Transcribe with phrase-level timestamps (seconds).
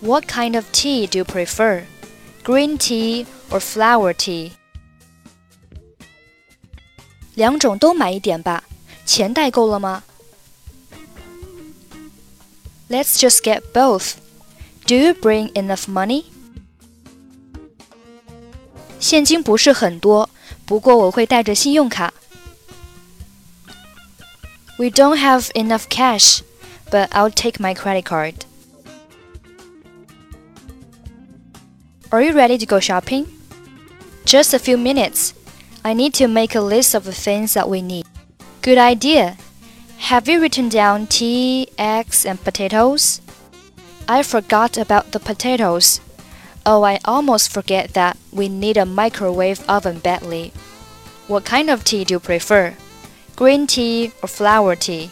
[0.00, 1.84] What kind of tea do you prefer?
[2.42, 4.52] Green tea or flower tea?
[7.34, 8.64] 两种都买一点吧，
[9.06, 10.02] 钱带够了吗？
[12.88, 14.14] Let's just get both.
[14.86, 16.24] Do you bring enough money?
[19.00, 20.28] 现金不是很多，
[20.66, 22.12] 不过我会带着信用卡。
[24.78, 26.40] We don't have enough cash,
[26.90, 28.34] but I'll take my credit card.
[32.10, 33.26] Are you ready to go shopping?
[34.27, 35.33] Just a few minutes.
[35.85, 38.05] I need to make a list of the things that we need.
[38.61, 39.37] Good idea.
[40.11, 43.21] Have you written down tea, eggs, and potatoes?
[44.05, 46.01] I forgot about the potatoes.
[46.65, 50.51] Oh, I almost forget that we need a microwave oven badly.
[51.27, 52.75] What kind of tea do you prefer?
[53.37, 55.09] Green tea or flower tea?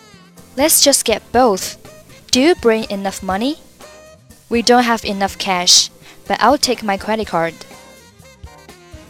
[0.57, 1.79] Let's just get both.
[2.31, 3.59] Do you bring enough money?
[4.49, 5.89] We don't have enough cash
[6.27, 7.53] but I'll take my credit card.